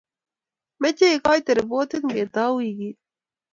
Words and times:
Meche 0.81 1.05
igoite 1.17 1.51
ripotit 1.57 2.03
ngetau 2.07 2.51
weekit--- 2.57 2.99